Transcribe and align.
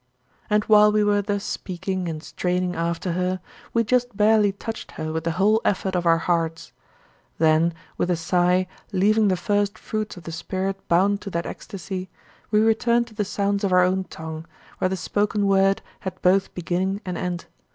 And 0.49 0.63
while 0.63 0.91
we 0.91 1.03
were 1.03 1.21
thus 1.21 1.43
speaking 1.43 2.09
and 2.09 2.23
straining 2.23 2.75
after 2.75 3.11
her, 3.11 3.39
we 3.71 3.83
just 3.83 4.17
barely 4.17 4.51
touched 4.51 4.93
her 4.93 5.13
with 5.13 5.25
the 5.25 5.33
whole 5.37 5.61
effort 5.63 5.95
of 5.95 6.07
our 6.07 6.17
hearts. 6.17 6.73
Then 7.37 7.71
with 7.99 8.09
a 8.09 8.15
sigh, 8.15 8.65
leaving 8.91 9.27
the 9.27 9.37
first 9.37 9.77
fruits 9.77 10.17
of 10.17 10.23
the 10.23 10.31
Spirit 10.31 10.79
bound 10.87 11.21
to 11.21 11.29
that 11.29 11.45
ecstasy, 11.45 12.09
we 12.49 12.61
returned 12.61 13.05
to 13.09 13.13
the 13.13 13.23
sounds 13.23 13.63
of 13.63 13.71
our 13.71 13.83
own 13.83 14.05
tongue, 14.05 14.47
where 14.79 14.89
the 14.89 14.97
spoken 14.97 15.45
word 15.45 15.83
had 15.99 16.19
both 16.23 16.51
beginning 16.55 17.01
and 17.05 17.15
end. 17.15 17.45